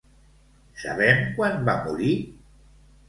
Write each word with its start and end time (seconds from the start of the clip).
Sabem 0.83 1.21
quan 1.35 1.63
va 1.71 1.77
morir? 1.85 2.11